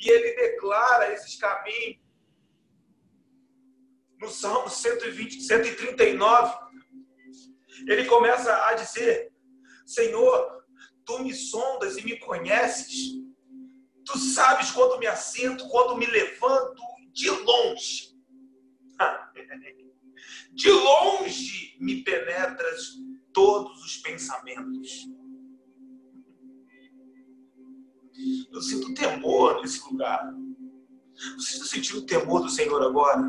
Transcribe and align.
E 0.00 0.08
ele 0.08 0.34
declara 0.34 1.12
esses 1.12 1.36
caminhos. 1.36 2.00
No 4.18 4.28
Salmo 4.28 4.68
120, 4.68 5.40
139, 5.42 6.54
ele 7.86 8.04
começa 8.06 8.54
a 8.66 8.74
dizer: 8.74 9.32
Senhor, 9.86 10.64
tu 11.04 11.22
me 11.22 11.34
sondas 11.34 11.96
e 11.98 12.04
me 12.04 12.18
conheces. 12.18 13.20
Tu 14.04 14.18
sabes 14.18 14.70
quando 14.70 14.98
me 14.98 15.06
assento, 15.06 15.68
quando 15.68 15.96
me 15.96 16.06
levanto 16.06 16.82
de 17.12 17.30
longe. 17.30 18.10
De 20.52 20.68
longe 20.68 21.76
me 21.80 22.02
penetras 22.02 22.96
todos 23.32 23.82
os 23.84 23.96
pensamentos. 23.98 25.06
Eu 28.52 28.60
sinto 28.60 28.94
temor 28.94 29.60
nesse 29.60 29.80
lugar. 29.88 30.34
Você 31.36 31.54
está 31.54 31.66
sentindo 31.66 31.98
o 31.98 32.06
temor 32.06 32.42
do 32.42 32.48
Senhor 32.48 32.82
agora? 32.82 33.22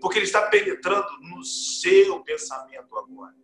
Porque 0.00 0.18
Ele 0.18 0.26
está 0.26 0.48
penetrando 0.48 1.06
no 1.20 1.44
seu 1.44 2.22
pensamento 2.22 2.96
agora. 2.96 3.36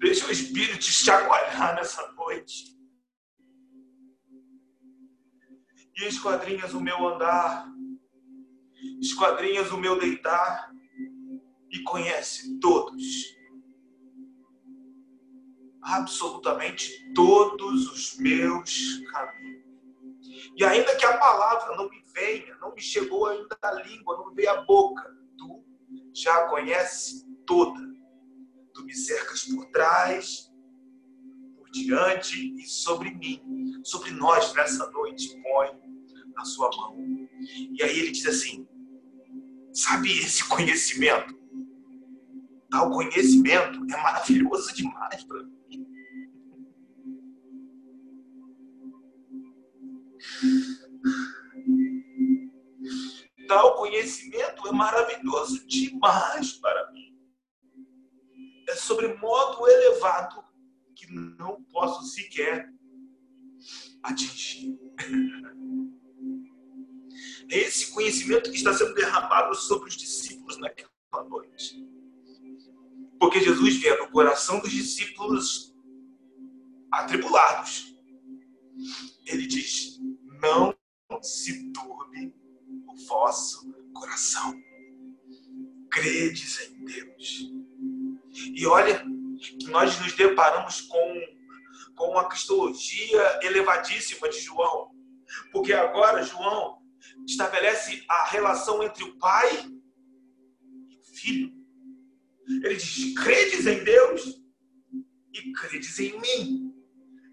Deixa 0.00 0.26
o 0.26 0.32
Espírito 0.32 0.78
te 0.78 0.90
chacoalhar 0.90 1.74
nessa 1.76 2.10
noite. 2.12 2.76
E 5.96 6.04
esquadrinhas 6.04 6.74
o 6.74 6.80
meu 6.80 7.06
andar, 7.06 7.72
esquadrinhas 9.00 9.70
o 9.70 9.78
meu 9.78 9.98
deitar, 9.98 10.72
e 11.70 11.82
conhece 11.82 12.58
todos, 12.58 13.02
absolutamente 15.82 17.12
todos 17.14 17.90
os 17.90 18.16
meus 18.18 19.00
caminhos. 19.10 19.62
E 20.56 20.64
ainda 20.64 20.96
que 20.96 21.04
a 21.04 21.18
palavra 21.18 21.76
não 21.76 21.88
me 21.88 22.02
venha, 22.14 22.56
não 22.60 22.74
me 22.74 22.80
chegou 22.80 23.26
ainda 23.26 23.56
a 23.62 23.72
língua, 23.82 24.16
não 24.16 24.28
me 24.28 24.34
veio 24.34 24.50
a 24.50 24.62
boca, 24.62 25.02
tu 25.36 25.64
já 26.14 26.36
a 26.36 26.48
conhece 26.48 27.26
toda 27.46 27.92
Tu 28.74 28.84
me 28.84 28.94
cercas 28.94 29.44
por 29.44 29.66
trás, 29.66 30.50
por 31.56 31.70
diante 31.70 32.54
e 32.56 32.66
sobre 32.66 33.10
mim. 33.10 33.80
Sobre 33.84 34.10
nós 34.12 34.52
nessa 34.54 34.90
noite, 34.90 35.40
põe 35.42 35.70
na 36.34 36.44
sua 36.44 36.70
mão. 36.76 36.96
E 37.70 37.82
aí 37.82 37.98
ele 37.98 38.12
diz 38.12 38.26
assim: 38.26 38.66
sabe 39.72 40.18
esse 40.18 40.48
conhecimento? 40.48 41.38
Tal 42.70 42.90
conhecimento 42.90 43.84
é 43.92 44.02
maravilhoso 44.02 44.74
demais 44.74 45.22
para 45.24 45.42
mim. 45.42 45.61
Tal 53.48 53.76
conhecimento 53.76 54.66
é 54.68 54.72
maravilhoso 54.72 55.66
demais 55.66 56.52
para 56.54 56.90
mim 56.92 57.12
é 58.72 58.76
sobre 58.76 59.14
modo 59.14 59.68
elevado 59.68 60.42
que 60.94 61.12
não 61.12 61.62
posso 61.64 62.04
sequer 62.06 62.72
atingir. 64.02 64.78
É 67.50 67.58
esse 67.58 67.92
conhecimento 67.92 68.50
que 68.50 68.56
está 68.56 68.72
sendo 68.72 68.94
derramado 68.94 69.54
sobre 69.54 69.88
os 69.88 69.96
discípulos 69.96 70.58
naquela 70.58 70.90
noite. 71.28 71.86
Porque 73.20 73.40
Jesus 73.40 73.76
vê 73.76 73.96
no 73.98 74.10
coração 74.10 74.58
dos 74.58 74.70
discípulos 74.70 75.74
atribulados. 76.90 77.94
Ele 79.26 79.46
diz: 79.46 80.00
Não 80.42 80.76
se 81.22 81.72
turbe 81.72 82.34
o 82.88 82.96
vosso 83.06 83.72
coração. 83.94 84.60
Credes 85.90 86.60
em 86.68 86.84
Deus 86.84 87.52
e 88.54 88.66
olha 88.66 89.04
que 89.38 89.66
nós 89.68 89.98
nos 90.00 90.14
deparamos 90.14 90.80
com, 90.82 91.20
com 91.96 92.10
uma 92.10 92.28
cristologia 92.28 93.40
elevadíssima 93.42 94.28
de 94.28 94.40
João. 94.40 94.90
Porque 95.52 95.72
agora 95.72 96.22
João 96.22 96.78
estabelece 97.26 98.04
a 98.08 98.26
relação 98.26 98.82
entre 98.82 99.04
o 99.04 99.18
pai 99.18 99.66
e 100.88 100.96
o 100.96 101.04
filho. 101.14 101.52
Ele 102.48 102.76
diz: 102.76 103.14
credes 103.14 103.66
em 103.66 103.84
Deus 103.84 104.40
e 105.32 105.52
credes 105.52 105.98
em 105.98 106.20
mim. 106.20 106.71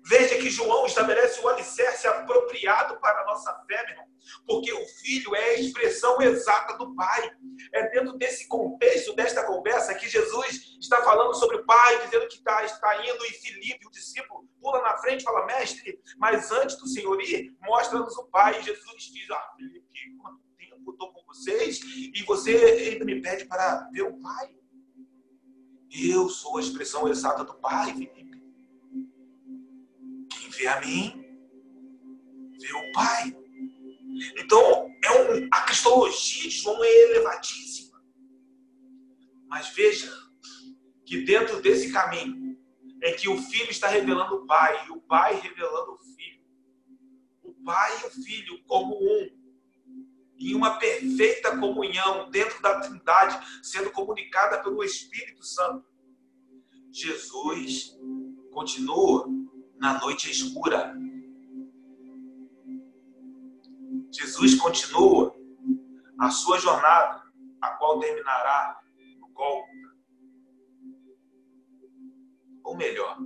Veja 0.09 0.38
que 0.38 0.50
João 0.50 0.86
estabelece 0.86 1.40
o 1.40 1.47
alicerce 1.47 2.08
apropriado 2.08 3.00
para 3.00 3.22
a 3.22 3.25
nossa 3.25 3.53
fé, 3.68 3.84
meu 3.84 3.92
irmão 3.92 4.09
porque 4.46 4.72
o 4.74 4.86
filho 4.86 5.36
é 5.36 5.50
a 5.52 5.59
expressão 5.59 6.22
exata 6.22 6.78
do 6.78 6.94
pai. 6.96 7.31
É 7.74 7.90
dentro 7.90 8.18
desse 8.18 8.47
contexto, 8.47 9.16
desta 9.16 9.46
conversa, 9.46 9.94
que 9.94 10.08
Jesus 10.08 10.78
está 10.80 11.03
falando 11.03 11.34
sobre 11.36 11.58
o 11.58 11.66
pai, 11.66 12.06
dizendo 12.06 12.28
que 12.28 12.38
está, 12.38 12.64
está 12.64 13.06
indo, 13.06 13.25
e 13.25 13.34
Filipe, 13.34 13.88
o 13.88 13.92
discípulo, 13.92 14.47
pula 14.62 14.81
na 14.81 14.97
frente 14.97 15.22
e 15.22 15.24
fala: 15.24 15.46
Mestre, 15.46 16.00
mas 16.18 16.52
antes 16.52 16.78
do 16.78 16.88
Senhor 16.88 17.20
ir, 17.22 17.56
mostra-nos 17.62 18.18
o 18.18 18.26
pai. 18.26 18.59
E 18.59 18.64
Jesus 18.64 19.03
diz: 19.03 19.30
Ah, 19.30 19.53
Filipe, 19.58 20.18
quanto 20.22 20.40
tempo 20.58 20.91
estou 20.91 21.14
com 21.14 21.24
vocês 21.26 21.80
e 21.81 22.24
você 22.24 22.56
ainda 22.91 23.06
me 23.06 23.22
pede 23.22 23.46
para 23.46 23.90
ver 23.91 24.03
o 24.03 24.20
pai? 24.20 24.56
Eu 25.91 26.30
sou 26.30 26.58
a 26.58 26.62
expressão 26.62 27.08
exata 27.08 27.44
do 27.44 27.56
pai, 27.56 27.94
Filipe. 27.94 28.28
Vê 30.59 30.68
a 30.68 30.81
mim, 30.81 31.25
vê 32.59 32.74
o 32.74 32.92
pai. 32.92 33.34
Então, 34.38 34.94
é 35.02 35.12
um, 35.22 35.47
a 35.50 35.62
cristologia 35.62 36.50
de 36.50 36.50
João 36.50 36.84
é 36.84 37.03
elevadíssima. 37.03 38.03
Mas 39.47 39.70
veja 39.70 40.12
que 41.06 41.22
dentro 41.22 41.62
desse 41.62 41.94
caminho, 41.94 42.59
em 43.02 43.16
que 43.16 43.30
o 43.30 43.42
filho 43.42 43.72
está 43.72 43.88
revelando 43.88 44.36
o 44.36 44.46
pai 44.46 44.86
e 44.86 44.92
o 44.92 45.00
pai 45.00 45.40
revelando 45.40 45.94
o 45.94 45.97
filho, 45.97 46.44
o 47.41 47.53
pai 47.64 48.02
e 48.02 48.08
o 48.08 48.09
filho 48.22 48.62
como 48.66 48.97
um, 49.02 49.30
em 50.38 50.56
uma 50.56 50.78
perfeita 50.78 51.58
comunhão 51.58 52.30
dentro 52.30 52.62
da 52.62 52.81
Trindade, 52.81 53.40
sendo 53.64 53.91
comunicada 53.91 54.62
pelo 54.62 54.84
Espírito 54.84 55.41
Santo. 55.41 55.88
Jesus 56.91 57.97
continua 58.52 59.39
na 59.79 59.97
noite 60.00 60.29
escura, 60.29 60.94
Jesus 64.12 64.56
continua 64.56 65.34
a 66.19 66.29
sua 66.29 66.59
jornada, 66.59 67.23
a 67.62 67.69
qual 67.72 68.00
terminará 68.00 68.81
no 69.19 69.29
Gólgota. 69.29 69.95
Ou 72.63 72.75
melhor, 72.75 73.17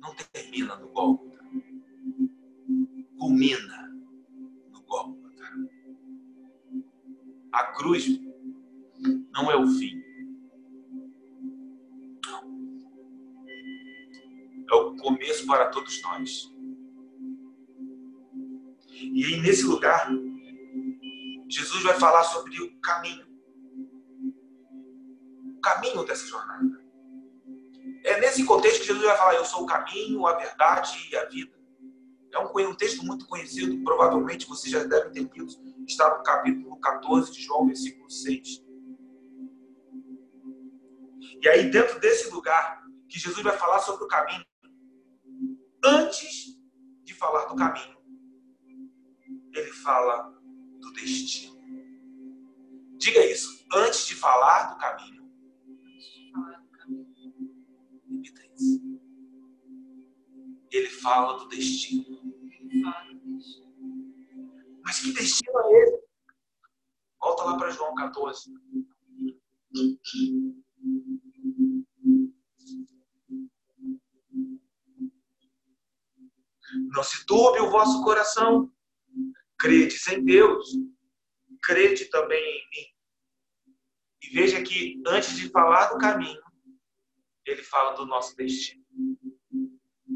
não 0.00 0.14
termina 0.32 0.76
no 0.76 0.88
Gólgota, 0.88 1.38
culmina 3.18 3.88
no 4.70 4.82
Gólgota. 4.82 5.44
A 7.52 7.64
cruz 7.72 8.20
não 9.32 9.50
é 9.50 9.56
o 9.56 9.66
fim. 9.68 10.03
Começo 15.04 15.46
para 15.46 15.68
todos 15.68 16.00
nós. 16.00 16.50
E 18.88 19.22
aí, 19.22 19.40
nesse 19.42 19.64
lugar, 19.64 20.10
Jesus 21.46 21.82
vai 21.82 21.94
falar 22.00 22.24
sobre 22.24 22.58
o 22.62 22.80
caminho. 22.80 23.26
O 25.58 25.60
caminho 25.60 26.04
dessa 26.04 26.26
jornada. 26.26 26.82
É 28.02 28.18
nesse 28.18 28.44
contexto 28.44 28.80
que 28.80 28.86
Jesus 28.86 29.04
vai 29.04 29.16
falar: 29.16 29.34
Eu 29.34 29.44
sou 29.44 29.64
o 29.64 29.66
caminho, 29.66 30.26
a 30.26 30.36
verdade 30.36 31.08
e 31.10 31.16
a 31.16 31.26
vida. 31.26 31.52
É 32.32 32.38
um, 32.38 32.70
um 32.70 32.74
texto 32.74 33.04
muito 33.04 33.26
conhecido, 33.26 33.84
provavelmente 33.84 34.48
vocês 34.48 34.72
já 34.72 34.82
devem 34.84 35.12
ter 35.12 35.20
lido. 35.20 35.52
Está 35.86 36.16
no 36.16 36.22
capítulo 36.24 36.80
14 36.80 37.30
de 37.30 37.42
João, 37.42 37.66
versículo 37.66 38.10
6. 38.10 38.64
E 41.42 41.48
aí, 41.48 41.70
dentro 41.70 42.00
desse 42.00 42.30
lugar, 42.30 42.82
que 43.08 43.18
Jesus 43.18 43.42
vai 43.42 43.56
falar 43.56 43.78
sobre 43.80 44.04
o 44.04 44.08
caminho, 44.08 44.44
antes 45.84 46.58
de 47.04 47.14
falar 47.14 47.46
do 47.46 47.54
caminho, 47.54 47.96
ele 49.52 49.70
fala 49.72 50.30
do 50.80 50.92
destino. 50.92 51.54
Diga 52.98 53.24
isso. 53.26 53.66
Antes 53.72 54.06
de 54.06 54.14
falar 54.14 54.72
do 54.72 54.78
caminho. 54.78 55.30
Isso. 55.86 56.24
Ele 60.70 60.88
fala 60.88 61.38
do 61.38 61.48
destino. 61.48 62.04
Mas 64.82 65.00
que 65.00 65.12
destino 65.12 65.60
é 65.60 65.82
esse? 65.82 66.04
Volta 67.20 67.44
lá 67.44 67.56
para 67.58 67.70
João 67.70 67.94
14. 67.94 68.50
Não 76.94 77.02
se 77.02 77.26
turbe 77.26 77.58
o 77.58 77.70
vosso 77.70 78.04
coração. 78.04 78.72
Credes 79.58 80.06
em 80.06 80.24
Deus. 80.24 80.64
Crede 81.60 82.04
também 82.04 82.40
em 82.40 82.68
mim. 82.70 82.86
E 84.22 84.28
veja 84.30 84.62
que 84.62 85.02
antes 85.04 85.36
de 85.36 85.50
falar 85.50 85.88
do 85.88 85.98
caminho, 85.98 86.40
ele 87.44 87.64
fala 87.64 87.96
do 87.96 88.06
nosso 88.06 88.36
destino. 88.36 88.84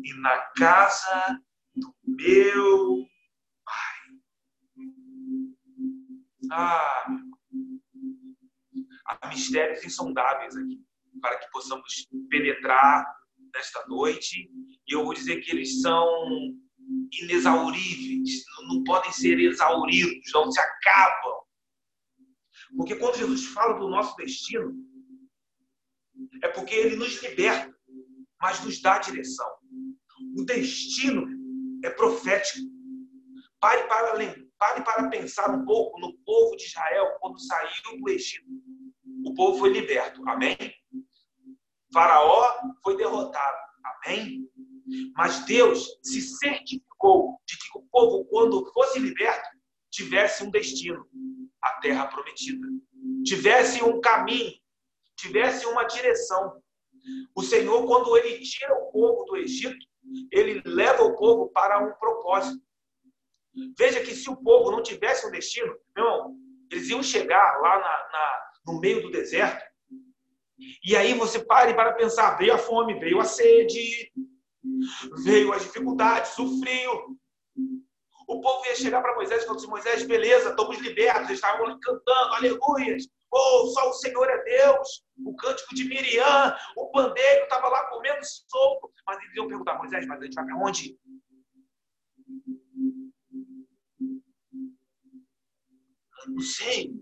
E 0.05 0.15
na 0.21 0.39
casa 0.57 1.41
do 1.75 1.93
meu 2.07 3.05
Pai. 3.65 3.99
Ah, 6.53 7.07
há 9.05 9.29
mistérios 9.29 9.85
insondáveis 9.85 10.57
aqui 10.57 10.81
para 11.21 11.39
que 11.39 11.51
possamos 11.51 12.07
penetrar 12.31 13.05
nesta 13.53 13.85
noite. 13.89 14.49
E 14.87 14.95
eu 14.95 15.05
vou 15.05 15.13
dizer 15.13 15.41
que 15.41 15.51
eles 15.51 15.81
são 15.83 16.57
inexauríveis, 17.21 18.45
não 18.69 18.83
podem 18.85 19.13
ser 19.13 19.39
exauridos, 19.39 20.31
não 20.33 20.51
se 20.51 20.61
acabam. 20.61 21.39
Porque 22.77 22.97
quando 22.97 23.19
Jesus 23.19 23.47
fala 23.47 23.79
do 23.79 23.89
nosso 23.89 24.15
destino, 24.17 24.75
é 26.43 26.49
porque 26.49 26.75
ele 26.75 26.97
nos 26.97 27.23
liberta, 27.23 27.75
mas 28.41 28.63
nos 28.65 28.81
dá 28.81 28.99
direção. 28.99 29.49
O 30.37 30.45
destino 30.45 31.27
é 31.85 31.91
profético. 31.91 32.67
Pare 33.61 33.89
para, 33.89 34.15
pare 34.59 34.85
para 34.85 35.09
pensar 35.09 35.51
um 35.51 35.65
pouco 35.65 35.99
no 36.01 36.17
povo 36.19 36.57
de 36.57 36.65
Israel 36.65 37.17
quando 37.21 37.41
saiu 37.41 37.99
do 38.01 38.09
Egito. 38.11 38.47
O 39.25 39.35
povo 39.35 39.59
foi 39.59 39.71
liberto. 39.71 40.23
Amém? 40.29 40.57
Faraó 41.93 42.55
foi 42.83 42.97
derrotado. 42.97 43.59
Amém? 43.85 44.48
Mas 45.17 45.45
Deus 45.45 45.99
se 46.03 46.21
certificou 46.21 47.39
de 47.47 47.57
que 47.57 47.79
o 47.79 47.83
povo, 47.91 48.25
quando 48.27 48.65
fosse 48.73 48.99
liberto, 48.99 49.49
tivesse 49.91 50.45
um 50.45 50.51
destino 50.51 51.07
a 51.63 51.81
terra 51.81 52.07
prometida, 52.07 52.67
tivesse 53.25 53.83
um 53.83 54.01
caminho, 54.01 54.53
tivesse 55.17 55.67
uma 55.67 55.85
direção. 55.85 56.63
O 57.35 57.43
Senhor, 57.43 57.85
quando 57.87 58.17
ele 58.17 58.41
tira 58.41 58.75
o 58.75 58.93
povo 58.93 59.25
do 59.25 59.37
Egito, 59.37 59.87
ele 60.33 60.63
leva 60.65 61.03
o 61.03 61.17
povo 61.17 61.49
para 61.51 61.79
um 61.85 61.93
propósito. 61.95 62.63
Veja 63.77 64.01
que 64.01 64.15
se 64.15 64.31
o 64.31 64.37
povo 64.37 64.71
não 64.71 64.83
tivesse 64.83 65.27
um 65.27 65.31
destino, 65.31 65.75
meu 65.97 66.05
irmão, 66.05 66.37
eles 66.71 66.89
iam 66.89 67.03
chegar 67.03 67.61
lá 67.61 67.79
na, 67.79 68.09
na, 68.13 68.51
no 68.67 68.81
meio 68.81 69.03
do 69.03 69.11
deserto. 69.11 69.65
E 70.85 70.97
aí 70.97 71.15
você 71.15 71.45
pare 71.45 71.75
para 71.75 71.93
pensar: 71.93 72.37
veio 72.37 72.55
a 72.55 72.59
fome, 72.59 72.99
veio 72.99 73.21
a 73.21 73.25
sede, 73.25 74.13
veio 75.25 75.53
as 75.53 75.63
dificuldades, 75.63 76.39
o 76.39 76.61
frio. 76.61 77.17
O 78.27 78.41
povo 78.41 78.67
ia 78.67 78.77
chegar 78.77 79.01
para 79.01 79.15
Moisés 79.15 79.43
e 79.43 79.47
falar 79.47 79.59
assim: 79.59 79.69
Moisés, 79.69 80.03
beleza, 80.07 80.51
estamos 80.51 80.79
libertos. 80.79 81.29
Eles 81.29 81.33
estavam 81.33 81.79
cantando, 81.81 82.35
aleluias. 82.35 83.09
Oh, 83.31 83.67
só 83.69 83.91
o 83.91 83.95
Senhor 83.95 84.29
é 84.29 84.45
Deus. 84.45 85.03
O 85.25 85.35
cântico 85.37 85.75
de 85.75 85.85
Miriam, 85.85 86.57
o 86.77 86.91
pandeiro 86.91 87.45
estava 87.45 87.69
lá 87.69 87.85
comendo 87.89 88.21
solto. 88.23 88.93
Mas 89.07 89.19
eles 89.23 89.35
iam 89.35 89.49
perguntar: 89.49 89.79
Moisés, 89.79 90.07
mas 90.07 90.21
a 90.21 90.25
gente 90.25 90.35
vai 90.35 90.45
para 90.45 90.57
onde? 90.57 90.99
Não 96.27 96.41
sei. 96.43 96.93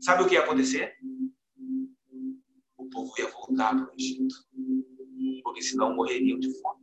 Sabe 0.00 0.22
o 0.22 0.28
que 0.28 0.34
ia 0.34 0.44
acontecer? 0.44 0.96
O 2.76 2.88
povo 2.88 3.12
ia 3.18 3.28
voltar 3.28 3.74
para 3.74 3.90
o 3.90 3.94
Egito. 3.98 4.34
Porque 5.54 5.62
senão 5.62 5.94
morreriam 5.94 6.36
de 6.36 6.52
fome. 6.60 6.73